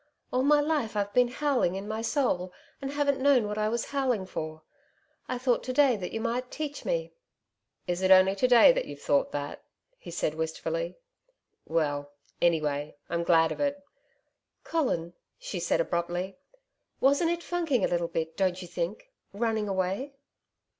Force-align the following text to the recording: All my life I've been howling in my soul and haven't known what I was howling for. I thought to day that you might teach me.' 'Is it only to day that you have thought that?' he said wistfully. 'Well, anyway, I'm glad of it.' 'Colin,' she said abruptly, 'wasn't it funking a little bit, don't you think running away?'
All 0.33 0.41
my 0.41 0.59
life 0.59 0.95
I've 0.97 1.13
been 1.13 1.27
howling 1.27 1.75
in 1.75 1.87
my 1.87 2.01
soul 2.01 2.51
and 2.81 2.89
haven't 2.89 3.19
known 3.21 3.45
what 3.47 3.59
I 3.59 3.69
was 3.69 3.85
howling 3.91 4.25
for. 4.25 4.63
I 5.29 5.37
thought 5.37 5.63
to 5.65 5.73
day 5.73 5.95
that 5.95 6.11
you 6.11 6.19
might 6.19 6.49
teach 6.49 6.83
me.' 6.83 7.13
'Is 7.85 8.01
it 8.01 8.09
only 8.09 8.33
to 8.37 8.47
day 8.47 8.71
that 8.71 8.85
you 8.85 8.95
have 8.95 9.03
thought 9.03 9.31
that?' 9.31 9.63
he 9.99 10.09
said 10.09 10.33
wistfully. 10.33 10.97
'Well, 11.65 12.13
anyway, 12.41 12.95
I'm 13.11 13.21
glad 13.21 13.51
of 13.51 13.59
it.' 13.59 13.79
'Colin,' 14.63 15.13
she 15.37 15.59
said 15.59 15.79
abruptly, 15.79 16.35
'wasn't 16.99 17.29
it 17.29 17.43
funking 17.43 17.85
a 17.85 17.87
little 17.87 18.07
bit, 18.07 18.35
don't 18.35 18.59
you 18.59 18.67
think 18.67 19.11
running 19.33 19.69
away?' 19.69 20.15